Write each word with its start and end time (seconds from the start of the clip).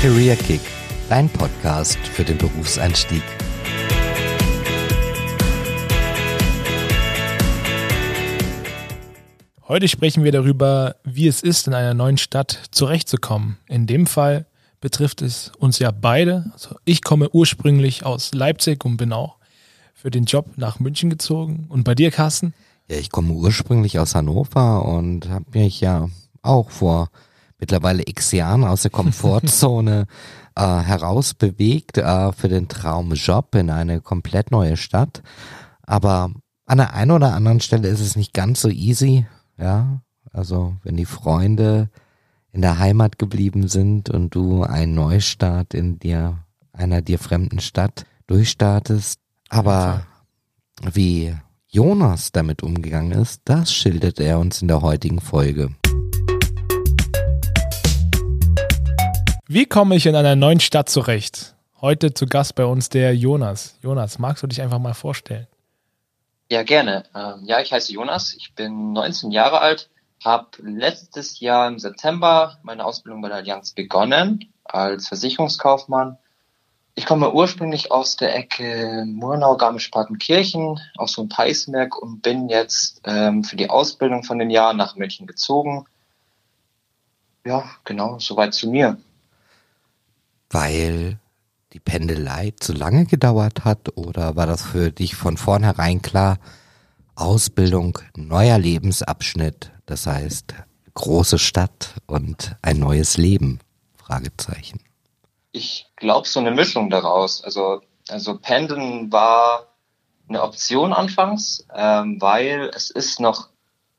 Career 0.00 0.36
Kick, 0.36 0.60
dein 1.08 1.28
Podcast 1.28 1.98
für 1.98 2.22
den 2.22 2.38
Berufseinstieg. 2.38 3.22
Heute 9.66 9.88
sprechen 9.88 10.22
wir 10.22 10.30
darüber, 10.30 10.94
wie 11.02 11.26
es 11.26 11.42
ist, 11.42 11.66
in 11.66 11.74
einer 11.74 11.94
neuen 11.94 12.16
Stadt 12.16 12.68
zurechtzukommen. 12.70 13.58
In 13.66 13.88
dem 13.88 14.06
Fall 14.06 14.46
betrifft 14.80 15.20
es 15.20 15.50
uns 15.58 15.80
ja 15.80 15.90
beide. 15.90 16.48
Also 16.52 16.76
ich 16.84 17.02
komme 17.02 17.30
ursprünglich 17.30 18.06
aus 18.06 18.32
Leipzig 18.32 18.84
und 18.84 18.98
bin 18.98 19.12
auch 19.12 19.38
für 19.94 20.12
den 20.12 20.26
Job 20.26 20.46
nach 20.54 20.78
München 20.78 21.10
gezogen. 21.10 21.66
Und 21.68 21.82
bei 21.82 21.96
dir, 21.96 22.12
Carsten? 22.12 22.54
Ja, 22.88 22.98
ich 22.98 23.10
komme 23.10 23.32
ursprünglich 23.32 23.98
aus 23.98 24.14
Hannover 24.14 24.84
und 24.84 25.28
habe 25.28 25.58
mich 25.58 25.80
ja 25.80 26.08
auch 26.42 26.70
vor 26.70 27.10
mittlerweile 27.58 28.02
x 28.06 28.32
Jahren 28.32 28.64
aus 28.64 28.82
der 28.82 28.90
Komfortzone 28.90 30.06
äh, 30.54 30.62
herausbewegt 30.62 31.98
äh, 31.98 32.32
für 32.32 32.48
den 32.48 32.68
Traumjob 32.68 33.54
in 33.54 33.70
eine 33.70 34.00
komplett 34.00 34.50
neue 34.50 34.76
Stadt. 34.76 35.22
Aber 35.82 36.32
an 36.66 36.78
der 36.78 36.94
einen 36.94 37.12
oder 37.12 37.34
anderen 37.34 37.60
Stelle 37.60 37.88
ist 37.88 38.00
es 38.00 38.16
nicht 38.16 38.34
ganz 38.34 38.60
so 38.60 38.68
easy, 38.68 39.26
ja. 39.56 40.02
Also 40.32 40.76
wenn 40.82 40.96
die 40.96 41.06
Freunde 41.06 41.88
in 42.52 42.62
der 42.62 42.78
Heimat 42.78 43.18
geblieben 43.18 43.68
sind 43.68 44.10
und 44.10 44.34
du 44.34 44.62
einen 44.62 44.94
Neustart 44.94 45.74
in 45.74 45.98
dir, 45.98 46.38
einer 46.72 47.02
dir 47.02 47.18
fremden 47.18 47.60
Stadt 47.60 48.04
durchstartest. 48.26 49.20
Aber 49.48 50.06
wie 50.92 51.34
Jonas 51.66 52.32
damit 52.32 52.62
umgegangen 52.62 53.12
ist, 53.12 53.42
das 53.44 53.72
schildert 53.72 54.20
er 54.20 54.38
uns 54.38 54.62
in 54.62 54.68
der 54.68 54.82
heutigen 54.82 55.20
Folge. 55.20 55.70
Wie 59.50 59.64
komme 59.64 59.96
ich 59.96 60.04
in 60.04 60.14
einer 60.14 60.36
neuen 60.36 60.60
Stadt 60.60 60.90
zurecht? 60.90 61.54
Heute 61.80 62.12
zu 62.12 62.26
Gast 62.26 62.54
bei 62.54 62.66
uns 62.66 62.90
der 62.90 63.16
Jonas. 63.16 63.76
Jonas, 63.80 64.18
magst 64.18 64.42
du 64.42 64.46
dich 64.46 64.60
einfach 64.60 64.78
mal 64.78 64.92
vorstellen? 64.92 65.46
Ja, 66.52 66.62
gerne. 66.64 67.04
Ähm, 67.14 67.46
ja, 67.46 67.58
ich 67.58 67.72
heiße 67.72 67.90
Jonas, 67.90 68.34
ich 68.34 68.54
bin 68.54 68.92
19 68.92 69.30
Jahre 69.30 69.62
alt, 69.62 69.88
habe 70.22 70.48
letztes 70.60 71.40
Jahr 71.40 71.66
im 71.66 71.78
September 71.78 72.58
meine 72.62 72.84
Ausbildung 72.84 73.22
bei 73.22 73.28
der 73.28 73.38
Allianz 73.38 73.72
begonnen 73.72 74.52
als 74.64 75.08
Versicherungskaufmann. 75.08 76.18
Ich 76.94 77.06
komme 77.06 77.32
ursprünglich 77.32 77.90
aus 77.90 78.16
der 78.16 78.36
Ecke 78.36 79.04
Murnau, 79.06 79.56
Garmisch-Partenkirchen, 79.56 80.78
aus 80.98 81.12
so 81.12 81.22
einem 81.22 81.30
Peißenberg 81.30 81.96
und 81.96 82.20
bin 82.20 82.50
jetzt 82.50 83.00
ähm, 83.04 83.44
für 83.44 83.56
die 83.56 83.70
Ausbildung 83.70 84.24
von 84.24 84.38
den 84.38 84.50
Jahren 84.50 84.76
nach 84.76 84.94
München 84.96 85.26
gezogen. 85.26 85.86
Ja, 87.46 87.64
genau, 87.84 88.18
soweit 88.18 88.52
zu 88.52 88.68
mir 88.68 88.98
weil 90.50 91.18
die 91.72 91.80
Pendelei 91.80 92.52
zu 92.58 92.72
lange 92.72 93.04
gedauert 93.04 93.64
hat 93.64 93.96
oder 93.96 94.36
war 94.36 94.46
das 94.46 94.62
für 94.62 94.90
dich 94.90 95.14
von 95.14 95.36
vornherein 95.36 96.02
klar, 96.02 96.38
Ausbildung, 97.14 97.98
neuer 98.16 98.58
Lebensabschnitt, 98.58 99.72
das 99.86 100.06
heißt 100.06 100.54
große 100.94 101.38
Stadt 101.38 101.94
und 102.06 102.56
ein 102.62 102.78
neues 102.78 103.16
Leben? 103.16 103.60
Fragezeichen. 103.96 104.80
Ich 105.52 105.86
glaube 105.96 106.26
so 106.26 106.40
eine 106.40 106.50
Mischung 106.50 106.90
daraus. 106.90 107.44
Also, 107.44 107.82
also 108.08 108.38
Pendeln 108.38 109.12
war 109.12 109.66
eine 110.28 110.42
Option 110.42 110.92
anfangs, 110.92 111.66
ähm, 111.74 112.20
weil 112.20 112.70
es 112.74 112.90
ist 112.90 113.20
noch 113.20 113.48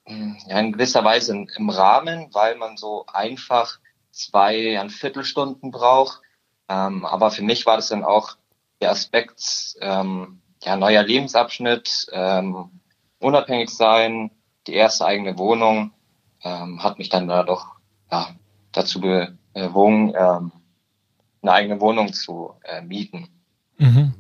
hm, 0.06 0.38
ja, 0.48 0.60
in 0.60 0.74
gewisser 0.74 1.04
Weise 1.04 1.46
im 1.56 1.70
Rahmen, 1.70 2.30
weil 2.34 2.56
man 2.56 2.78
so 2.78 3.06
einfach 3.08 3.80
zwei 4.12 4.80
ein 4.80 4.90
Viertelstunden 4.90 5.72
braucht 5.72 6.22
ähm, 6.70 7.06
aber 7.06 7.32
für 7.32 7.44
mich 7.44 7.66
war 7.66 7.76
das 7.76 7.90
dann 7.90 8.04
auch 8.04 8.38
der 8.82 8.92
Aspekt, 8.92 9.76
ähm, 9.82 10.42
ja, 10.64 10.76
neuer 10.76 11.04
Lebensabschnitt, 11.04 12.08
ähm, 12.12 12.70
unabhängig 13.20 13.70
sein, 13.70 14.32
die 14.68 14.74
erste 14.74 15.06
eigene 15.06 15.38
Wohnung, 15.38 15.92
ähm, 16.44 16.84
hat 16.84 17.00
mich 17.00 17.10
dann 17.10 17.28
da 17.28 17.44
doch 17.44 17.76
ja, 18.12 18.30
dazu 18.72 19.02
bewogen, 19.02 20.14
ähm, 20.18 20.52
eine 21.42 21.52
eigene 21.52 21.82
Wohnung 21.82 22.14
zu 22.14 22.54
äh, 22.64 22.82
mieten. 22.82 23.28
Mhm. 23.78 24.14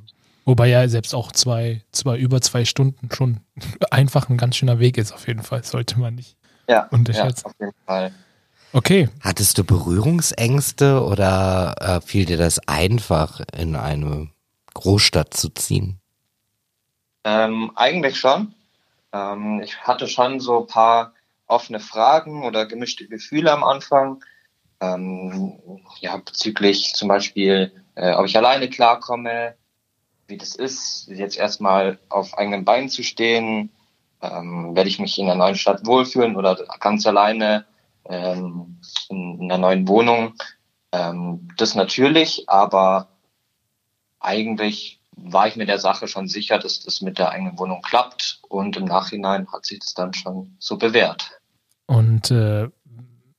Wobei 0.45 0.67
ja 0.67 0.87
selbst 0.87 1.13
auch 1.13 1.31
zwei, 1.31 1.83
zwei, 1.91 2.17
über 2.17 2.41
zwei 2.41 2.65
Stunden 2.65 3.09
schon 3.11 3.41
einfach 3.91 4.29
ein 4.29 4.37
ganz 4.37 4.55
schöner 4.55 4.79
Weg 4.79 4.97
ist, 4.97 5.11
auf 5.11 5.27
jeden 5.27 5.43
Fall. 5.43 5.63
Sollte 5.63 5.99
man 5.99 6.15
nicht 6.15 6.37
ja, 6.67 6.87
unterschätzen. 6.91 7.43
Ja, 7.45 7.51
auf 7.51 7.59
jeden 7.59 7.85
Fall. 7.85 8.11
Okay. 8.71 9.09
Hattest 9.21 9.57
du 9.57 9.63
Berührungsängste 9.63 11.03
oder 11.03 11.75
äh, 11.79 12.01
fiel 12.01 12.25
dir 12.25 12.37
das 12.37 12.59
einfach, 12.67 13.41
in 13.57 13.75
eine 13.75 14.29
Großstadt 14.75 15.33
zu 15.33 15.49
ziehen? 15.49 15.99
Ähm, 17.23 17.71
eigentlich 17.75 18.17
schon. 18.17 18.53
Ähm, 19.11 19.61
ich 19.63 19.77
hatte 19.81 20.07
schon 20.07 20.39
so 20.39 20.61
ein 20.61 20.67
paar 20.67 21.13
offene 21.47 21.79
Fragen 21.79 22.43
oder 22.43 22.67
gemischte 22.67 23.07
Gefühle 23.07 23.51
am 23.51 23.63
Anfang. 23.63 24.23
Ähm, 24.81 25.59
ja, 25.99 26.17
bezüglich 26.17 26.93
zum 26.93 27.07
Beispiel, 27.07 27.71
äh, 27.95 28.13
ob 28.13 28.27
ich 28.27 28.37
alleine 28.37 28.69
klarkomme, 28.69 29.55
wie 30.27 30.37
das 30.37 30.55
ist, 30.55 31.07
jetzt 31.07 31.37
erstmal 31.37 31.97
auf 32.09 32.37
eigenen 32.37 32.65
Beinen 32.65 32.89
zu 32.89 33.01
stehen. 33.01 33.71
Ähm, 34.21 34.75
werde 34.75 34.89
ich 34.89 34.99
mich 34.99 35.17
in 35.17 35.25
der 35.25 35.35
neuen 35.35 35.55
Stadt 35.55 35.85
wohlfühlen 35.85 36.35
oder 36.35 36.55
ganz 36.79 37.07
alleine 37.07 37.65
ähm, 38.09 38.81
in, 39.09 39.39
einer 39.43 39.57
neuen 39.57 39.87
Wohnung. 39.87 40.33
Ähm, 40.91 41.47
das 41.57 41.75
natürlich, 41.75 42.49
aber 42.49 43.07
eigentlich 44.19 44.99
war 45.15 45.47
ich 45.47 45.55
mir 45.55 45.65
der 45.65 45.79
Sache 45.79 46.07
schon 46.07 46.27
sicher, 46.27 46.59
dass 46.59 46.81
das 46.81 47.01
mit 47.01 47.19
der 47.19 47.31
eigenen 47.31 47.57
Wohnung 47.59 47.81
klappt 47.81 48.39
und 48.47 48.77
im 48.77 48.85
Nachhinein 48.85 49.47
hat 49.51 49.65
sich 49.65 49.79
das 49.79 49.93
dann 49.93 50.13
schon 50.13 50.55
so 50.59 50.77
bewährt. 50.77 51.39
Und 51.85 52.31
äh, 52.31 52.69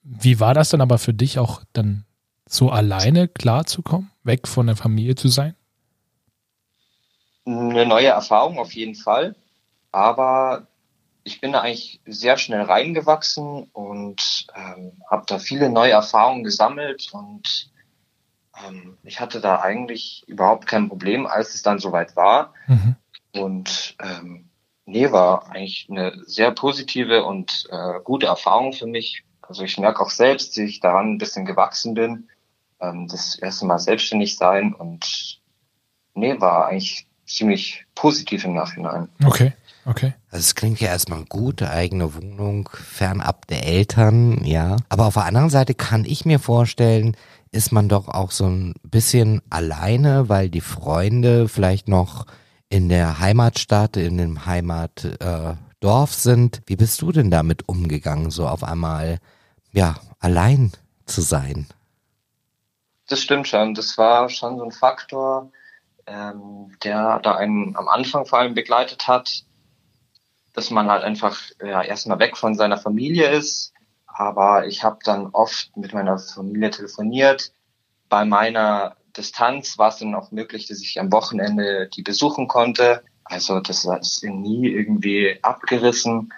wie 0.03 0.41
war 0.41 0.55
das 0.55 0.71
dann 0.71 0.81
aber 0.81 0.99
für 0.99 1.15
dich 1.15 1.39
auch 1.39 1.63
dann 1.73 2.05
so 2.47 2.71
alleine 2.71 3.29
klarzukommen, 3.29 4.11
weg 4.25 4.49
von 4.49 4.67
der 4.67 4.77
Familie 4.77 5.15
zu 5.15 5.29
sein? 5.29 5.55
Eine 7.45 7.87
neue 7.87 8.09
Erfahrung 8.09 8.59
auf 8.59 8.73
jeden 8.75 8.95
Fall, 8.95 9.35
aber 9.93 10.67
ich 11.25 11.41
bin 11.41 11.53
da 11.53 11.61
eigentlich 11.61 12.01
sehr 12.07 12.37
schnell 12.39 12.63
reingewachsen 12.63 13.65
und 13.73 14.47
ähm, 14.55 14.93
habe 15.11 15.25
da 15.27 15.39
viele 15.39 15.71
neue 15.71 15.93
Erfahrungen 15.93 16.45
gesammelt 16.45 17.09
und 17.13 17.71
ähm, 18.67 18.97
ich 19.03 19.21
hatte 19.21 19.41
da 19.41 19.61
eigentlich 19.61 20.25
überhaupt 20.27 20.67
kein 20.67 20.89
Problem, 20.89 21.27
als 21.27 21.55
es 21.55 21.63
dann 21.63 21.79
soweit 21.79 22.17
war. 22.17 22.55
Mhm. 22.67 22.97
Und 23.33 23.97
ähm, 24.03 24.51
nee, 24.87 25.13
war 25.13 25.51
eigentlich 25.51 25.89
eine 25.91 26.15
sehr 26.27 26.51
positive 26.51 27.25
und 27.25 27.69
äh, 27.71 28.01
gute 28.03 28.27
Erfahrung 28.27 28.73
für 28.73 28.87
mich. 28.87 29.25
Also 29.43 29.63
ich 29.63 29.79
merke 29.79 30.01
auch 30.01 30.11
selbst, 30.11 30.57
dass 30.57 30.65
ich 30.65 30.81
daran 30.81 31.15
ein 31.15 31.19
bisschen 31.19 31.45
gewachsen 31.45 31.95
bin. 31.95 32.29
Ähm, 32.81 33.09
das 33.09 33.39
erste 33.39 33.67
Mal 33.67 33.79
selbstständig 33.79 34.37
sein 34.37 34.75
und 34.75 35.41
nee, 36.15 36.41
war 36.41 36.67
eigentlich 36.67 37.07
ziemlich 37.27 37.87
positiv 37.95 38.45
im 38.45 38.55
Nachhinein. 38.55 39.09
Okay. 39.25 39.53
Okay. 39.91 40.15
Also 40.31 40.45
es 40.45 40.55
klingt 40.55 40.81
ja 40.81 40.87
erstmal 40.87 41.25
gut, 41.25 41.63
eigene 41.63 42.15
Wohnung, 42.15 42.69
fernab 42.73 43.49
der 43.49 43.67
Eltern, 43.67 44.45
ja. 44.45 44.77
Aber 44.89 45.07
auf 45.07 45.15
der 45.15 45.25
anderen 45.25 45.51
Seite 45.51 45.75
kann 45.75 46.05
ich 46.05 46.25
mir 46.25 46.39
vorstellen, 46.39 47.17
ist 47.51 47.73
man 47.73 47.89
doch 47.89 48.07
auch 48.07 48.31
so 48.31 48.47
ein 48.47 48.75
bisschen 48.85 49.43
alleine, 49.51 50.29
weil 50.29 50.49
die 50.49 50.61
Freunde 50.61 51.49
vielleicht 51.49 51.89
noch 51.89 52.27
in 52.69 52.89
der 52.89 53.19
Heimatstadt, 53.19 53.97
in 53.97 54.17
dem 54.17 54.47
Heimatdorf 54.47 56.11
äh, 56.13 56.15
sind. 56.15 56.63
Wie 56.67 56.77
bist 56.77 57.03
du 57.03 57.11
denn 57.11 57.33
damit 57.33 57.69
umgegangen, 57.69 58.31
so 58.31 58.47
auf 58.47 58.63
einmal, 58.63 59.19
ja, 59.73 59.97
allein 60.21 60.71
zu 61.07 61.21
sein? 61.21 61.67
Das 63.09 63.21
stimmt 63.21 63.49
schon. 63.49 63.75
Das 63.75 63.99
war 63.99 64.29
schon 64.29 64.57
so 64.57 64.63
ein 64.63 64.71
Faktor, 64.71 65.51
ähm, 66.07 66.77
der 66.85 67.19
da 67.25 67.35
einen 67.35 67.75
am 67.75 67.89
Anfang 67.89 68.25
vor 68.25 68.39
allem 68.39 68.55
begleitet 68.55 69.09
hat 69.09 69.45
dass 70.53 70.71
man 70.71 70.91
halt 70.91 71.05
einfach 71.05 71.41
ja, 71.65 71.83
erstmal 71.83 72.19
weg 72.19 72.37
von 72.37 72.55
seiner 72.55 72.79
Familie 72.79 73.31
ist. 73.31 73.73
Aber 74.07 74.67
ich 74.67 74.83
habe 74.83 74.99
dann 75.05 75.29
oft 75.29 75.77
mit 75.77 75.95
meiner 75.95 76.19
Familie 76.19 76.71
telefoniert. 76.71 77.53
Bei 78.09 78.25
meiner 78.25 78.97
Distanz 79.17 79.79
war 79.79 79.89
es 79.89 79.99
dann 79.99 80.15
auch 80.15 80.31
möglich, 80.31 80.67
dass 80.67 80.81
ich 80.81 80.99
am 81.01 81.13
Wochenende 81.13 81.89
die 81.89 82.03
besuchen 82.03 82.49
konnte. 82.49 83.03
Also 83.25 83.61
das 83.61 83.85
ist 83.85 84.25
nie 84.25 84.69
irgendwie 84.69 85.39
abgerissen. 85.43 86.33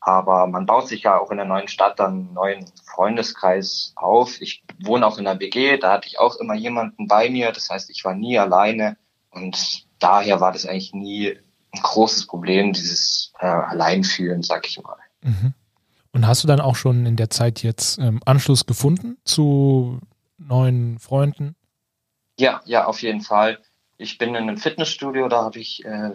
Aber 0.00 0.46
man 0.46 0.64
baut 0.64 0.88
sich 0.88 1.02
ja 1.02 1.18
auch 1.18 1.30
in 1.30 1.38
der 1.38 1.46
neuen 1.46 1.68
Stadt 1.68 1.98
dann 1.98 2.12
einen 2.12 2.32
neuen 2.32 2.64
Freundeskreis 2.84 3.92
auf. 3.96 4.40
Ich 4.40 4.62
wohne 4.80 5.06
auch 5.06 5.18
in 5.18 5.24
der 5.24 5.40
WG, 5.40 5.76
da 5.76 5.92
hatte 5.92 6.06
ich 6.06 6.18
auch 6.18 6.36
immer 6.36 6.54
jemanden 6.54 7.08
bei 7.08 7.28
mir. 7.28 7.52
Das 7.52 7.68
heißt, 7.68 7.90
ich 7.90 8.04
war 8.04 8.14
nie 8.14 8.38
alleine. 8.38 8.96
Und 9.30 9.86
daher 9.98 10.40
war 10.40 10.52
das 10.52 10.66
eigentlich 10.66 10.94
nie 10.94 11.38
ein 11.72 11.82
großes 11.82 12.26
Problem, 12.26 12.72
dieses 12.72 13.32
äh, 13.40 13.46
Alleinfühlen, 13.46 14.42
sag 14.42 14.66
ich 14.66 14.80
mal. 14.82 14.96
Mhm. 15.22 15.54
Und 16.12 16.26
hast 16.26 16.42
du 16.42 16.48
dann 16.48 16.60
auch 16.60 16.76
schon 16.76 17.06
in 17.06 17.16
der 17.16 17.30
Zeit 17.30 17.62
jetzt 17.62 17.98
ähm, 17.98 18.20
Anschluss 18.24 18.66
gefunden 18.66 19.18
zu 19.24 20.00
neuen 20.38 20.98
Freunden? 20.98 21.54
Ja, 22.38 22.60
ja, 22.64 22.86
auf 22.86 23.02
jeden 23.02 23.20
Fall. 23.20 23.58
Ich 23.98 24.16
bin 24.16 24.30
in 24.30 24.36
einem 24.36 24.58
Fitnessstudio, 24.58 25.28
da 25.28 25.42
habe 25.42 25.58
ich 25.58 25.84
äh, 25.84 26.12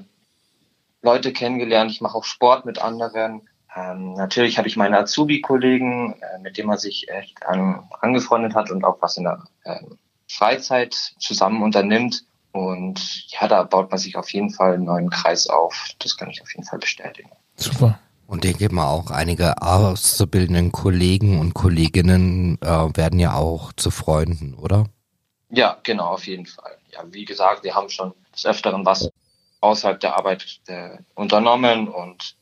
Leute 1.01 1.33
kennengelernt. 1.33 1.91
Ich 1.91 2.01
mache 2.01 2.17
auch 2.17 2.23
Sport 2.23 2.65
mit 2.65 2.79
anderen. 2.79 3.47
Ähm, 3.75 4.13
natürlich 4.13 4.57
habe 4.57 4.67
ich 4.67 4.77
meine 4.77 4.97
Azubi-Kollegen, 4.99 6.13
äh, 6.13 6.39
mit 6.39 6.57
denen 6.57 6.69
man 6.69 6.77
sich 6.77 7.09
echt 7.09 7.45
an, 7.45 7.87
angefreundet 7.99 8.55
hat 8.55 8.71
und 8.71 8.83
auch 8.85 9.01
was 9.01 9.17
in 9.17 9.23
der 9.23 9.43
äh, 9.65 9.79
Freizeit 10.27 10.93
zusammen 10.93 11.61
unternimmt. 11.61 12.23
Und 12.53 13.25
ja, 13.31 13.47
da 13.47 13.63
baut 13.63 13.89
man 13.89 13.99
sich 13.99 14.15
auf 14.15 14.31
jeden 14.31 14.51
Fall 14.51 14.75
einen 14.75 14.85
neuen 14.85 15.09
Kreis 15.09 15.47
auf. 15.47 15.89
Das 15.99 16.15
kann 16.15 16.29
ich 16.29 16.41
auf 16.41 16.53
jeden 16.53 16.65
Fall 16.65 16.79
bestätigen. 16.79 17.29
Super. 17.55 17.99
Und 18.27 18.43
denke 18.43 18.73
mal 18.73 18.87
auch 18.87 19.11
einige 19.11 19.61
auszubildenden 19.61 20.71
Kollegen 20.71 21.39
und 21.39 21.53
Kolleginnen 21.53 22.57
äh, 22.61 22.67
werden 22.95 23.19
ja 23.19 23.33
auch 23.33 23.73
zu 23.73 23.91
Freunden, 23.91 24.53
oder? 24.53 24.85
Ja, 25.49 25.77
genau, 25.83 26.13
auf 26.13 26.25
jeden 26.25 26.45
Fall. 26.45 26.77
Ja, 26.91 27.03
wie 27.11 27.25
gesagt, 27.25 27.63
wir 27.63 27.75
haben 27.75 27.89
schon 27.89 28.13
des 28.33 28.45
Öfteren 28.45 28.85
was 28.85 29.09
außerhalb 29.61 29.99
der 29.99 30.15
Arbeit 30.15 30.61
äh, 30.67 30.97
unternommen 31.15 31.87
und 31.87 32.35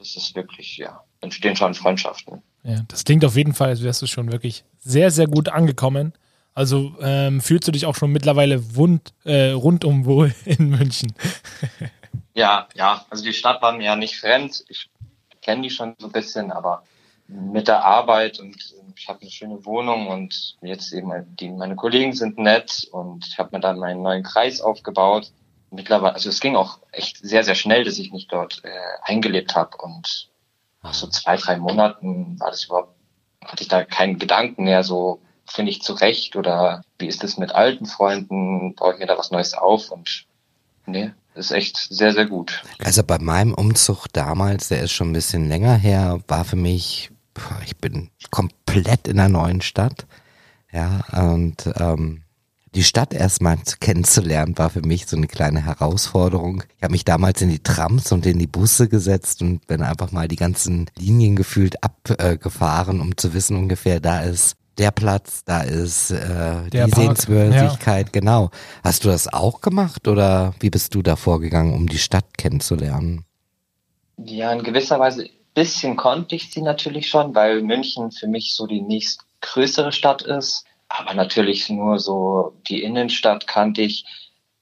es 0.00 0.16
ist 0.16 0.34
wirklich, 0.34 0.76
ja, 0.76 1.02
entstehen 1.20 1.56
schon 1.56 1.74
Freundschaften. 1.74 2.42
Ja, 2.62 2.82
das 2.88 3.04
klingt 3.04 3.24
auf 3.24 3.36
jeden 3.36 3.54
Fall, 3.54 3.70
als 3.70 3.82
wärst 3.82 4.02
du 4.02 4.06
schon 4.06 4.30
wirklich 4.30 4.64
sehr, 4.78 5.10
sehr 5.10 5.26
gut 5.26 5.48
angekommen. 5.48 6.12
Also 6.54 6.94
ähm, 7.00 7.40
fühlst 7.40 7.66
du 7.66 7.72
dich 7.72 7.86
auch 7.86 7.94
schon 7.94 8.12
mittlerweile 8.12 8.76
wund, 8.76 9.14
äh, 9.24 9.50
rundum 9.50 10.04
wohl 10.04 10.34
in 10.44 10.70
München? 10.70 11.14
ja, 12.34 12.68
ja, 12.74 13.06
also 13.10 13.24
die 13.24 13.32
Stadt 13.32 13.62
war 13.62 13.72
mir 13.72 13.84
ja 13.84 13.96
nicht 13.96 14.18
fremd. 14.18 14.64
Ich 14.68 14.90
kenne 15.40 15.62
die 15.62 15.70
schon 15.70 15.94
so 15.98 16.06
ein 16.06 16.12
bisschen, 16.12 16.52
aber 16.52 16.82
mit 17.26 17.68
der 17.68 17.84
Arbeit 17.84 18.38
und 18.38 18.56
ich 18.96 19.08
habe 19.08 19.22
eine 19.22 19.30
schöne 19.30 19.64
Wohnung 19.64 20.08
und 20.08 20.56
jetzt 20.60 20.92
eben 20.92 21.10
die, 21.36 21.50
meine 21.50 21.76
Kollegen 21.76 22.12
sind 22.12 22.38
nett 22.38 22.86
und 22.92 23.26
ich 23.26 23.38
habe 23.38 23.50
mir 23.52 23.60
dann 23.60 23.78
meinen 23.78 24.02
neuen 24.02 24.22
Kreis 24.22 24.60
aufgebaut. 24.60 25.32
Mittlerweile, 25.70 26.14
also 26.14 26.28
es 26.28 26.40
ging 26.40 26.56
auch 26.56 26.78
echt 26.92 27.18
sehr, 27.18 27.44
sehr 27.44 27.54
schnell, 27.54 27.84
dass 27.84 27.98
ich 27.98 28.12
mich 28.12 28.28
dort 28.28 28.62
äh, 28.64 28.68
eingelebt 29.02 29.56
habe 29.56 29.78
und 29.78 30.28
nach 30.82 30.92
so 30.92 31.06
zwei, 31.06 31.36
drei 31.36 31.56
Monaten 31.56 32.38
war 32.38 32.50
das 32.50 32.64
überhaupt, 32.64 32.94
hatte 33.42 33.62
ich 33.62 33.68
da 33.68 33.84
keinen 33.84 34.18
Gedanken 34.18 34.64
mehr, 34.64 34.82
so 34.82 35.22
finde 35.46 35.70
ich 35.70 35.82
zurecht 35.82 36.36
oder 36.36 36.82
wie 36.98 37.06
ist 37.06 37.24
es 37.24 37.36
mit 37.36 37.52
alten 37.52 37.86
Freunden, 37.86 38.74
baue 38.74 38.94
ich 38.94 38.98
mir 38.98 39.06
da 39.06 39.18
was 39.18 39.30
Neues 39.30 39.54
auf 39.54 39.90
und 39.90 40.26
nee, 40.86 41.12
ist 41.34 41.50
echt 41.50 41.76
sehr, 41.90 42.12
sehr 42.12 42.26
gut. 42.26 42.62
Also 42.82 43.02
bei 43.02 43.18
meinem 43.18 43.54
Umzug 43.54 44.06
damals, 44.12 44.68
der 44.68 44.82
ist 44.82 44.92
schon 44.92 45.10
ein 45.10 45.14
bisschen 45.14 45.48
länger 45.48 45.74
her, 45.74 46.20
war 46.28 46.44
für 46.44 46.56
mich, 46.56 47.10
ich 47.64 47.76
bin 47.76 48.10
komplett 48.30 49.08
in 49.08 49.18
einer 49.18 49.28
neuen 49.28 49.62
Stadt. 49.62 50.06
Ja, 50.72 51.00
und 51.12 51.70
ähm, 51.76 52.22
die 52.74 52.84
Stadt 52.84 53.12
erstmal 53.12 53.58
kennenzulernen, 53.80 54.56
war 54.56 54.70
für 54.70 54.80
mich 54.80 55.06
so 55.06 55.16
eine 55.16 55.26
kleine 55.26 55.66
Herausforderung. 55.66 56.62
Ich 56.78 56.82
habe 56.82 56.92
mich 56.92 57.04
damals 57.04 57.42
in 57.42 57.50
die 57.50 57.62
Trams 57.62 58.10
und 58.12 58.24
in 58.24 58.38
die 58.38 58.46
Busse 58.46 58.88
gesetzt 58.88 59.42
und 59.42 59.66
bin 59.66 59.82
einfach 59.82 60.12
mal 60.12 60.28
die 60.28 60.36
ganzen 60.36 60.90
Linien 60.96 61.36
gefühlt 61.36 61.82
abgefahren, 61.84 63.00
um 63.02 63.16
zu 63.16 63.34
wissen 63.34 63.56
ungefähr, 63.56 64.00
da 64.00 64.22
ist 64.22 64.56
der 64.78 64.90
Platz, 64.90 65.44
da 65.44 65.62
ist 65.62 66.10
äh, 66.10 66.68
die 66.72 66.78
Park, 66.78 66.94
Sehenswürdigkeit, 66.94 68.06
ja. 68.06 68.20
genau. 68.20 68.50
Hast 68.82 69.04
du 69.04 69.08
das 69.08 69.32
auch 69.32 69.60
gemacht 69.60 70.08
oder 70.08 70.54
wie 70.60 70.70
bist 70.70 70.94
du 70.94 71.02
da 71.02 71.16
vorgegangen, 71.16 71.74
um 71.74 71.88
die 71.88 71.98
Stadt 71.98 72.38
kennenzulernen? 72.38 73.24
Ja, 74.16 74.52
in 74.52 74.62
gewisser 74.62 74.98
Weise 74.98 75.28
bisschen 75.54 75.96
konnte 75.96 76.34
ich 76.34 76.50
sie 76.50 76.62
natürlich 76.62 77.08
schon, 77.08 77.34
weil 77.34 77.62
München 77.62 78.10
für 78.10 78.26
mich 78.26 78.54
so 78.54 78.66
die 78.66 78.80
nächstgrößere 78.80 79.92
Stadt 79.92 80.22
ist. 80.22 80.64
Aber 80.88 81.14
natürlich 81.14 81.68
nur 81.70 81.98
so 81.98 82.54
die 82.68 82.82
Innenstadt 82.82 83.46
kannte 83.46 83.82
ich. 83.82 84.04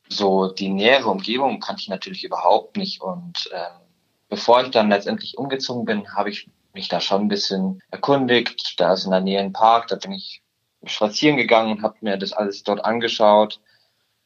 So 0.08 0.48
die 0.48 0.68
nähere 0.68 1.08
Umgebung 1.08 1.60
kannte 1.60 1.82
ich 1.82 1.88
natürlich 1.88 2.24
überhaupt 2.24 2.76
nicht. 2.76 3.00
Und 3.00 3.48
ähm, 3.52 3.80
bevor 4.28 4.62
ich 4.62 4.70
dann 4.70 4.88
letztendlich 4.88 5.38
umgezogen 5.38 5.84
bin, 5.84 6.12
habe 6.14 6.30
ich 6.30 6.48
mich 6.72 6.88
da 6.88 7.00
schon 7.00 7.22
ein 7.22 7.28
bisschen 7.28 7.82
erkundigt. 7.90 8.74
Da 8.78 8.92
ist 8.92 9.04
in 9.04 9.10
der 9.10 9.20
Nähe 9.20 9.40
ein 9.40 9.52
Park, 9.52 9.88
da 9.88 9.96
bin 9.96 10.12
ich 10.12 10.42
spazieren 10.84 11.36
gegangen 11.36 11.76
und 11.76 11.82
habe 11.82 11.96
mir 12.00 12.16
das 12.16 12.32
alles 12.32 12.62
dort 12.62 12.84
angeschaut. 12.84 13.60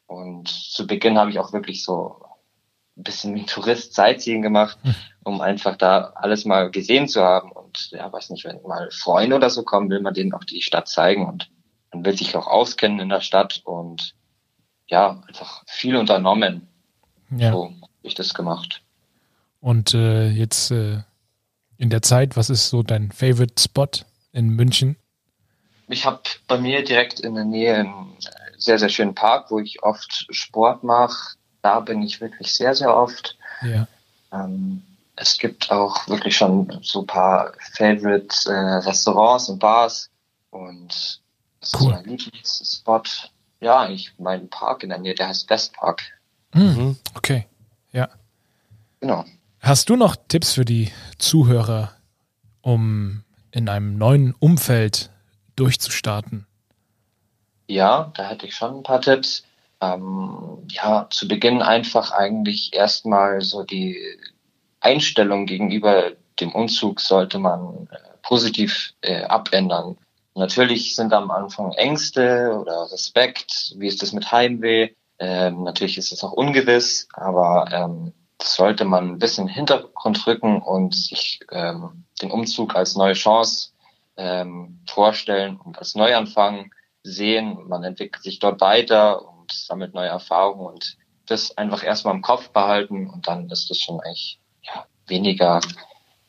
Und 0.07 0.49
zu 0.49 0.87
Beginn 0.87 1.17
habe 1.17 1.31
ich 1.31 1.39
auch 1.39 1.51
wirklich 1.53 1.83
so 1.83 2.21
ein 2.97 3.03
bisschen 3.03 3.35
wie 3.35 3.45
Tourist 3.45 3.93
Sightseeing 3.93 4.41
gemacht, 4.41 4.77
hm. 4.83 4.95
um 5.23 5.41
einfach 5.41 5.75
da 5.75 6.13
alles 6.15 6.45
mal 6.45 6.71
gesehen 6.71 7.07
zu 7.07 7.23
haben. 7.23 7.51
Und 7.51 7.91
ja, 7.91 8.11
weiß 8.11 8.29
nicht, 8.29 8.45
wenn 8.45 8.61
mal 8.63 8.89
Freunde 8.91 9.35
oder 9.35 9.49
so 9.49 9.63
kommen, 9.63 9.89
will 9.89 10.01
man 10.01 10.13
denen 10.13 10.33
auch 10.33 10.43
die 10.43 10.61
Stadt 10.61 10.87
zeigen 10.87 11.27
und 11.27 11.49
man 11.91 12.05
will 12.05 12.17
sich 12.17 12.35
auch 12.35 12.47
auskennen 12.47 12.99
in 12.99 13.09
der 13.09 13.21
Stadt 13.21 13.61
und 13.65 14.15
ja, 14.87 15.21
einfach 15.27 15.63
viel 15.67 15.95
unternommen. 15.95 16.67
Ja. 17.35 17.51
So 17.51 17.65
habe 17.65 17.89
ich 18.03 18.13
das 18.13 18.33
gemacht. 18.33 18.81
Und 19.59 19.95
äh, 19.95 20.29
jetzt 20.29 20.69
äh, 20.71 20.99
in 21.77 21.89
der 21.89 22.01
Zeit, 22.01 22.37
was 22.37 22.49
ist 22.49 22.69
so 22.69 22.83
dein 22.83 23.11
Favorite 23.11 23.61
Spot 23.61 23.87
in 24.31 24.49
München? 24.49 24.97
Ich 25.87 26.05
habe 26.05 26.21
bei 26.47 26.57
mir 26.57 26.83
direkt 26.83 27.19
in 27.19 27.35
der 27.35 27.45
Nähe 27.45 27.75
einen 27.75 28.17
sehr, 28.57 28.79
sehr 28.79 28.89
schönen 28.89 29.13
Park, 29.13 29.51
wo 29.51 29.59
ich 29.59 29.83
oft 29.83 30.25
Sport 30.29 30.83
mache. 30.83 31.35
Da 31.61 31.79
bin 31.79 32.01
ich 32.01 32.21
wirklich 32.21 32.53
sehr, 32.53 32.73
sehr 32.75 32.95
oft. 32.95 33.37
Ja. 33.61 33.87
Ähm, 34.31 34.81
es 35.15 35.37
gibt 35.37 35.71
auch 35.71 36.07
wirklich 36.07 36.35
schon 36.35 36.79
so 36.81 37.01
ein 37.01 37.07
paar 37.07 37.53
Favorite 37.73 38.35
äh, 38.49 38.87
Restaurants 38.87 39.49
und 39.49 39.59
Bars. 39.59 40.09
Und 40.49 41.21
das 41.61 41.73
cool. 41.79 41.91
ist 41.91 41.95
mein 41.95 42.05
Lieblingsspot. 42.05 43.31
Ja, 43.61 43.89
ich 43.89 44.11
mein 44.17 44.49
Park 44.49 44.83
in 44.83 44.89
der 44.89 44.99
Nähe, 44.99 45.15
der 45.15 45.29
heißt 45.29 45.49
Westpark. 45.49 46.01
Mhm. 46.53 46.97
Okay, 47.15 47.45
ja. 47.91 48.09
Genau. 48.99 49.25
Hast 49.65 49.89
du 49.89 49.95
noch 49.95 50.15
Tipps 50.15 50.53
für 50.53 50.63
die 50.63 50.91
Zuhörer, 51.17 51.91
um 52.61 53.23
in 53.49 53.67
einem 53.67 53.97
neuen 53.97 54.35
Umfeld 54.35 55.09
durchzustarten? 55.55 56.45
Ja, 57.65 58.11
da 58.15 58.29
hätte 58.29 58.45
ich 58.45 58.53
schon 58.53 58.75
ein 58.75 58.83
paar 58.83 59.01
Tipps. 59.01 59.43
Ähm, 59.81 60.67
ja, 60.69 61.07
zu 61.09 61.27
Beginn 61.27 61.63
einfach 61.63 62.11
eigentlich 62.11 62.75
erstmal 62.75 63.41
so 63.41 63.63
die 63.63 63.97
Einstellung 64.81 65.47
gegenüber 65.47 66.11
dem 66.39 66.53
Umzug 66.53 67.01
sollte 67.01 67.39
man 67.39 67.87
äh, 67.89 67.97
positiv 68.21 68.93
äh, 69.01 69.23
abändern. 69.23 69.97
Natürlich 70.35 70.95
sind 70.95 71.11
am 71.11 71.31
Anfang 71.31 71.71
Ängste 71.71 72.55
oder 72.55 72.91
Respekt. 72.91 73.73
Wie 73.77 73.87
ist 73.87 74.03
das 74.03 74.13
mit 74.13 74.31
Heimweh? 74.31 74.91
Ähm, 75.17 75.63
natürlich 75.63 75.97
ist 75.97 76.11
es 76.11 76.23
auch 76.23 76.33
ungewiss, 76.33 77.07
aber 77.15 77.67
ähm, 77.71 78.13
sollte 78.45 78.85
man 78.85 79.11
ein 79.11 79.19
bisschen 79.19 79.47
Hintergrund 79.47 80.25
rücken 80.27 80.61
und 80.61 80.95
sich 80.95 81.39
ähm, 81.51 82.05
den 82.21 82.31
Umzug 82.31 82.75
als 82.75 82.95
neue 82.95 83.13
Chance 83.13 83.71
ähm, 84.17 84.79
vorstellen 84.87 85.57
und 85.57 85.77
als 85.77 85.95
Neuanfang 85.95 86.71
sehen. 87.03 87.67
Man 87.67 87.83
entwickelt 87.83 88.23
sich 88.23 88.39
dort 88.39 88.61
weiter 88.61 89.27
und 89.27 89.51
sammelt 89.51 89.93
neue 89.93 90.09
Erfahrungen 90.09 90.65
und 90.65 90.97
das 91.25 91.57
einfach 91.57 91.83
erstmal 91.83 92.15
im 92.15 92.21
Kopf 92.21 92.49
behalten 92.49 93.09
und 93.09 93.27
dann 93.27 93.49
ist 93.49 93.69
es 93.71 93.79
schon 93.79 93.99
eigentlich 94.01 94.39
ja, 94.61 94.85
weniger 95.07 95.59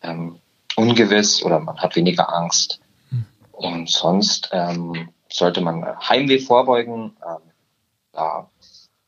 ähm, 0.02 0.40
ungewiss 0.76 1.42
oder 1.42 1.60
man 1.60 1.78
hat 1.78 1.96
weniger 1.96 2.32
Angst. 2.32 2.80
Hm. 3.10 3.26
Und 3.52 3.90
sonst 3.90 4.50
ähm, 4.52 5.10
sollte 5.30 5.60
man 5.60 5.84
Heimweh 6.08 6.38
vorbeugen. 6.38 7.16
Ähm, 7.26 7.50
da 8.12 8.50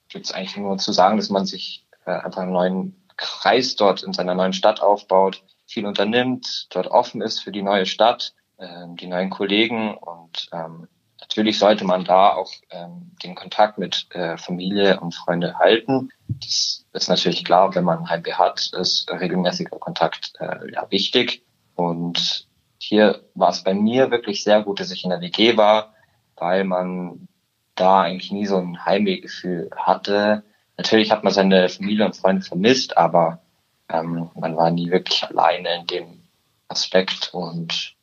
gibt 0.08 0.26
es 0.26 0.32
eigentlich 0.32 0.56
nur 0.56 0.78
zu 0.78 0.92
sagen, 0.92 1.16
dass 1.16 1.30
man 1.30 1.46
sich 1.46 1.86
äh, 2.04 2.10
einfach 2.12 2.42
einen 2.42 2.52
neuen 2.52 2.97
Kreis 3.18 3.76
dort 3.76 4.02
in 4.02 4.14
seiner 4.14 4.34
neuen 4.34 4.54
Stadt 4.54 4.80
aufbaut, 4.80 5.42
viel 5.66 5.84
unternimmt, 5.86 6.68
dort 6.70 6.86
offen 6.86 7.20
ist 7.20 7.40
für 7.40 7.52
die 7.52 7.62
neue 7.62 7.84
Stadt, 7.84 8.32
äh, 8.56 8.86
die 8.94 9.06
neuen 9.06 9.28
Kollegen 9.28 9.94
und 9.94 10.48
ähm, 10.52 10.88
natürlich 11.20 11.58
sollte 11.58 11.84
man 11.84 12.04
da 12.04 12.32
auch 12.34 12.50
ähm, 12.70 13.12
den 13.22 13.34
Kontakt 13.34 13.76
mit 13.76 14.06
äh, 14.10 14.38
Familie 14.38 15.00
und 15.00 15.14
Freunde 15.14 15.58
halten. 15.58 16.10
Das 16.28 16.86
ist 16.92 17.08
natürlich 17.08 17.44
klar, 17.44 17.74
wenn 17.74 17.84
man 17.84 18.08
Heimweh 18.08 18.32
hat, 18.32 18.72
ist 18.72 19.10
regelmäßiger 19.10 19.78
Kontakt 19.78 20.32
äh, 20.38 20.72
ja, 20.72 20.90
wichtig. 20.90 21.42
Und 21.74 22.48
hier 22.78 23.22
war 23.34 23.50
es 23.50 23.62
bei 23.62 23.74
mir 23.74 24.10
wirklich 24.10 24.42
sehr 24.42 24.62
gut, 24.62 24.80
dass 24.80 24.90
ich 24.90 25.04
in 25.04 25.10
der 25.10 25.20
WG 25.20 25.56
war, 25.56 25.94
weil 26.36 26.64
man 26.64 27.28
da 27.74 28.02
eigentlich 28.02 28.32
nie 28.32 28.46
so 28.46 28.56
ein 28.56 28.84
Heimwehgefühl 28.84 29.70
hatte. 29.76 30.44
Natürlich 30.78 31.10
hat 31.10 31.24
man 31.24 31.32
seine 31.32 31.68
Familie 31.68 32.06
und 32.06 32.16
Freunde 32.16 32.42
vermisst, 32.42 32.96
aber 32.96 33.42
ähm, 33.88 34.30
man 34.36 34.56
war 34.56 34.70
nie 34.70 34.90
wirklich 34.90 35.24
alleine 35.24 35.80
in 35.80 35.86
dem 35.88 36.22
Aspekt. 36.68 37.34
Und 37.34 37.96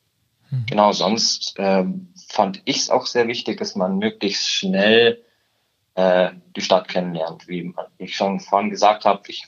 mhm. 0.50 0.66
genau 0.66 0.92
sonst 0.92 1.54
ähm, 1.56 2.12
fand 2.28 2.60
ich 2.66 2.76
es 2.76 2.90
auch 2.90 3.06
sehr 3.06 3.28
wichtig, 3.28 3.58
dass 3.58 3.76
man 3.76 3.98
möglichst 3.98 4.46
schnell 4.50 5.24
äh, 5.94 6.32
die 6.54 6.60
Stadt 6.60 6.88
kennenlernt. 6.88 7.48
Wie 7.48 7.74
ich 7.96 8.14
schon 8.14 8.40
vorhin 8.40 8.68
gesagt 8.68 9.06
habe, 9.06 9.22
ich 9.28 9.46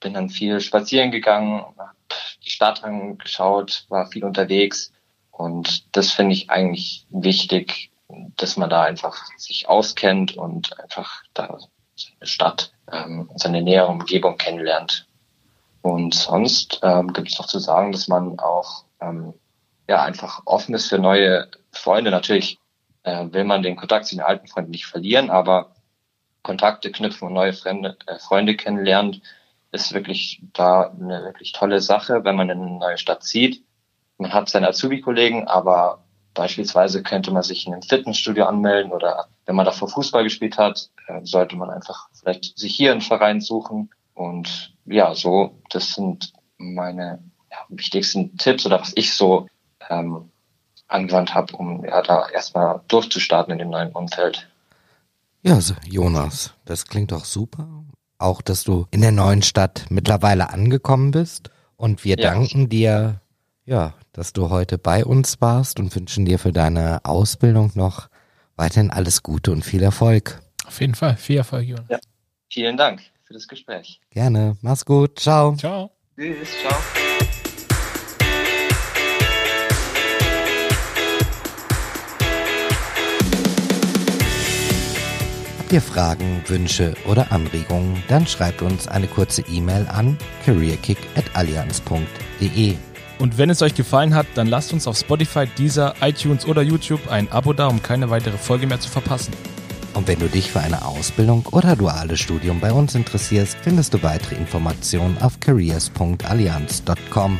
bin 0.00 0.14
dann 0.14 0.28
viel 0.28 0.60
spazieren 0.60 1.12
gegangen, 1.12 1.60
habe 1.60 1.92
die 2.44 2.50
Stadt 2.50 2.82
angeschaut, 2.82 3.86
war 3.88 4.06
viel 4.06 4.24
unterwegs. 4.24 4.92
Und 5.30 5.96
das 5.96 6.10
finde 6.10 6.34
ich 6.34 6.50
eigentlich 6.50 7.06
wichtig, 7.10 7.92
dass 8.36 8.56
man 8.56 8.68
da 8.68 8.82
einfach 8.82 9.26
sich 9.36 9.68
auskennt 9.68 10.36
und 10.36 10.78
einfach 10.80 11.22
da 11.34 11.58
Stadt, 12.22 12.72
ähm, 12.90 13.30
seine 13.36 13.62
nähere 13.62 13.88
Umgebung 13.88 14.36
kennenlernt. 14.36 15.06
Und 15.82 16.14
sonst 16.14 16.80
ähm, 16.82 17.12
gibt 17.12 17.28
es 17.28 17.38
noch 17.38 17.46
zu 17.46 17.58
sagen, 17.58 17.92
dass 17.92 18.08
man 18.08 18.38
auch 18.38 18.84
ähm, 19.00 19.34
ja 19.88 20.02
einfach 20.02 20.42
offen 20.46 20.74
ist 20.74 20.88
für 20.88 20.98
neue 20.98 21.48
Freunde. 21.72 22.10
Natürlich 22.10 22.58
äh, 23.02 23.26
will 23.30 23.44
man 23.44 23.62
den 23.62 23.76
Kontakt 23.76 24.06
zu 24.06 24.14
den 24.14 24.24
alten 24.24 24.46
Freunden 24.46 24.70
nicht 24.70 24.86
verlieren, 24.86 25.30
aber 25.30 25.74
Kontakte 26.42 26.90
knüpfen 26.90 27.28
und 27.28 27.34
neue 27.34 27.52
Freunde, 27.52 27.96
äh, 28.06 28.18
Freunde 28.18 28.56
kennenlernt, 28.56 29.20
ist 29.72 29.92
wirklich 29.92 30.40
da 30.52 30.90
eine 30.90 31.24
wirklich 31.24 31.52
tolle 31.52 31.80
Sache, 31.80 32.24
wenn 32.24 32.36
man 32.36 32.48
in 32.48 32.60
eine 32.60 32.78
neue 32.78 32.98
Stadt 32.98 33.24
zieht. 33.24 33.64
Man 34.18 34.32
hat 34.32 34.48
seine 34.48 34.68
Azubi-Kollegen, 34.68 35.48
aber 35.48 36.03
beispielsweise 36.34 37.02
könnte 37.02 37.30
man 37.30 37.42
sich 37.42 37.66
in 37.66 37.72
einem 37.72 37.82
Fitnessstudio 37.82 38.44
anmelden 38.44 38.92
oder 38.92 39.26
wenn 39.46 39.56
man 39.56 39.64
davor 39.64 39.88
Fußball 39.88 40.24
gespielt 40.24 40.58
hat, 40.58 40.90
äh, 41.06 41.20
sollte 41.22 41.56
man 41.56 41.70
einfach 41.70 42.08
vielleicht 42.12 42.58
sich 42.58 42.74
hier 42.74 42.92
einen 42.92 43.00
Verein 43.00 43.40
suchen 43.40 43.90
und 44.14 44.74
ja, 44.84 45.14
so, 45.14 45.56
das 45.70 45.94
sind 45.94 46.32
meine 46.56 47.22
ja, 47.50 47.58
wichtigsten 47.68 48.36
Tipps 48.36 48.66
oder 48.66 48.80
was 48.80 48.92
ich 48.94 49.14
so 49.14 49.48
ähm, 49.88 50.30
angewandt 50.88 51.34
habe, 51.34 51.56
um 51.56 51.84
ja 51.84 52.02
da 52.02 52.28
erstmal 52.28 52.80
durchzustarten 52.88 53.52
in 53.52 53.58
dem 53.58 53.70
neuen 53.70 53.92
Umfeld. 53.92 54.48
Ja, 55.42 55.54
also 55.54 55.74
Jonas, 55.86 56.54
das 56.64 56.86
klingt 56.86 57.12
doch 57.12 57.24
super. 57.24 57.68
Auch, 58.18 58.40
dass 58.40 58.64
du 58.64 58.86
in 58.90 59.02
der 59.02 59.12
neuen 59.12 59.42
Stadt 59.42 59.86
mittlerweile 59.90 60.50
angekommen 60.50 61.10
bist. 61.10 61.50
Und 61.76 62.04
wir 62.04 62.16
ja. 62.16 62.30
danken 62.30 62.68
dir, 62.68 63.20
ja, 63.66 63.92
dass 64.14 64.32
du 64.32 64.48
heute 64.48 64.78
bei 64.78 65.04
uns 65.04 65.42
warst 65.42 65.78
und 65.78 65.94
wünschen 65.94 66.24
dir 66.24 66.38
für 66.38 66.52
deine 66.52 67.04
Ausbildung 67.04 67.72
noch 67.74 68.08
weiterhin 68.56 68.90
alles 68.90 69.22
Gute 69.22 69.52
und 69.52 69.62
viel 69.64 69.82
Erfolg. 69.82 70.40
Auf 70.66 70.80
jeden 70.80 70.94
Fall, 70.94 71.16
viel 71.16 71.36
Erfolg, 71.36 71.66
Jonas. 71.66 71.84
Ja. 71.90 71.98
Vielen 72.48 72.76
Dank 72.76 73.02
für 73.24 73.34
das 73.34 73.48
Gespräch. 73.48 74.00
Gerne. 74.10 74.56
Mach's 74.62 74.84
gut. 74.84 75.18
Ciao. 75.18 75.56
Ciao. 75.56 75.90
Tschüss. 76.16 76.48
Ciao. 76.62 76.78
Habt 85.58 85.72
ihr 85.72 85.80
Fragen, 85.80 86.44
Wünsche 86.46 86.94
oder 87.08 87.32
Anregungen, 87.32 88.00
dann 88.06 88.26
schreibt 88.26 88.60
uns 88.62 88.86
eine 88.86 89.08
kurze 89.08 89.42
E-Mail 89.48 89.88
an 89.88 90.16
careerkick.allianz.de. 90.44 92.76
Und 93.18 93.38
wenn 93.38 93.50
es 93.50 93.62
euch 93.62 93.74
gefallen 93.74 94.14
hat, 94.14 94.26
dann 94.34 94.48
lasst 94.48 94.72
uns 94.72 94.86
auf 94.86 94.98
Spotify, 94.98 95.46
Deezer, 95.46 95.94
iTunes 96.00 96.46
oder 96.46 96.62
YouTube 96.62 97.10
ein 97.10 97.30
Abo 97.30 97.52
da, 97.52 97.68
um 97.68 97.82
keine 97.82 98.10
weitere 98.10 98.36
Folge 98.36 98.66
mehr 98.66 98.80
zu 98.80 98.90
verpassen. 98.90 99.32
Und 99.94 100.08
wenn 100.08 100.18
du 100.18 100.28
dich 100.28 100.50
für 100.50 100.60
eine 100.60 100.84
Ausbildung 100.84 101.46
oder 101.52 101.76
duales 101.76 102.18
Studium 102.18 102.58
bei 102.58 102.72
uns 102.72 102.96
interessierst, 102.96 103.56
findest 103.62 103.94
du 103.94 104.02
weitere 104.02 104.34
Informationen 104.34 105.16
auf 105.18 105.38
careers.allianz.com. 105.38 107.38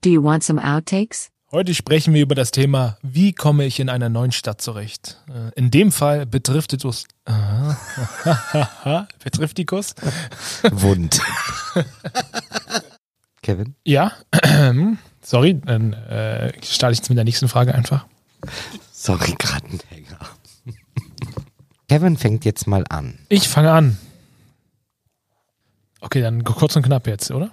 Do 0.00 0.10
you 0.10 0.20
want 0.20 0.42
some 0.42 0.58
outtakes? 0.58 1.30
Heute 1.54 1.74
sprechen 1.74 2.14
wir 2.14 2.22
über 2.22 2.34
das 2.34 2.50
Thema, 2.50 2.96
wie 3.02 3.34
komme 3.34 3.66
ich 3.66 3.78
in 3.78 3.90
einer 3.90 4.08
neuen 4.08 4.32
Stadt 4.32 4.62
zurecht. 4.62 5.18
Äh, 5.28 5.50
in 5.54 5.70
dem 5.70 5.92
Fall 5.92 6.24
betrifft 6.24 6.72
es 6.72 7.04
betrifft 9.22 9.58
die 9.58 9.66
Kuss 9.66 9.94
Wund. 10.70 11.20
Kevin? 13.42 13.74
Ja, 13.84 14.12
sorry, 15.22 15.60
dann 15.60 15.92
äh, 15.92 16.54
starte 16.64 16.94
ich 16.94 17.00
jetzt 17.00 17.10
mit 17.10 17.18
der 17.18 17.26
nächsten 17.26 17.48
Frage 17.48 17.74
einfach. 17.74 18.06
Sorry, 18.90 19.34
gerade 19.38 19.66
ein 19.66 19.80
Hänger. 19.90 20.20
Kevin 21.86 22.16
fängt 22.16 22.46
jetzt 22.46 22.66
mal 22.66 22.86
an. 22.88 23.18
Ich 23.28 23.46
fange 23.46 23.72
an. 23.72 23.98
Okay, 26.00 26.22
dann 26.22 26.44
kurz 26.44 26.76
und 26.76 26.82
knapp 26.82 27.06
jetzt, 27.06 27.30
oder? 27.30 27.50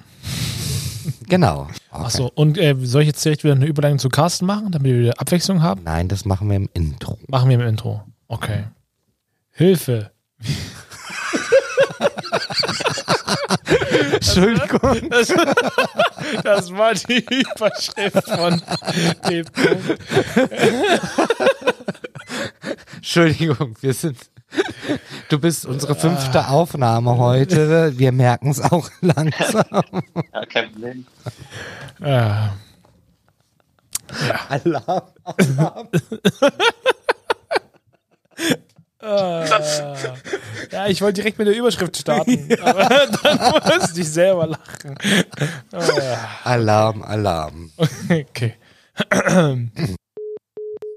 Genau. 1.29 1.67
Okay. 1.91 2.03
Achso, 2.03 2.31
und 2.33 2.57
äh, 2.57 2.75
soll 2.81 3.03
ich 3.03 3.07
jetzt 3.07 3.24
direkt 3.24 3.43
wieder 3.43 3.53
eine 3.53 3.65
Überleitung 3.65 4.00
zu 4.00 4.09
Carsten 4.09 4.45
machen, 4.45 4.71
damit 4.71 4.91
wir 4.91 5.00
wieder 5.00 5.21
Abwechslung 5.21 5.62
haben? 5.62 5.83
Nein, 5.83 6.07
das 6.07 6.25
machen 6.25 6.50
wir 6.50 6.57
im 6.57 6.69
Intro. 6.74 7.17
Machen 7.27 7.50
wir 7.50 7.59
im 7.59 7.67
Intro. 7.67 8.03
Okay. 8.27 8.65
Hilfe. 9.51 10.12
Entschuldigung. 14.13 15.09
Das, 15.09 15.33
das, 16.43 16.71
war 16.74 16.93
die 16.93 17.25
Überschrift 17.25 18.27
von 18.29 18.62
dem 19.27 19.45
Punkt. 19.45 20.00
Entschuldigung, 22.95 23.75
wir 23.81 23.93
sind. 23.93 24.17
Du 25.29 25.38
bist 25.38 25.67
unsere 25.67 25.93
fünfte 25.93 26.48
Aufnahme 26.48 27.17
heute. 27.17 27.98
Wir 28.00 28.12
merken 28.12 28.50
es 28.50 28.59
auch 28.59 28.89
langsam. 29.01 29.63
Ja, 30.33 30.45
kein 30.48 30.71
Problem. 30.71 31.05
Ja. 32.00 32.55
ja. 34.27 34.39
Alarm, 34.50 35.01
Alarm. 35.24 35.88
Ah. 39.01 39.45
ja, 40.71 40.88
ich 40.88 41.01
wollte 41.01 41.21
direkt 41.21 41.38
mit 41.38 41.48
der 41.48 41.55
Überschrift 41.55 41.95
starten, 41.95 42.50
ja. 42.50 42.65
aber 42.65 42.83
dann 43.24 43.79
musste 43.79 44.01
ich 44.01 44.09
selber 44.09 44.48
lachen. 44.48 44.98
Ah. 45.71 46.27
Alarm, 46.43 47.03
Alarm. 47.03 47.71
Okay. 48.09 48.55